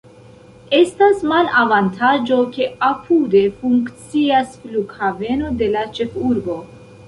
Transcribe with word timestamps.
Estas 0.77 1.19
malavantaĝo, 1.31 2.39
ke 2.57 2.67
apude 2.89 3.43
funkcias 3.61 4.59
flughaveno 4.65 5.55
de 5.63 5.73
la 5.79 5.89
ĉefurbo. 6.01 6.61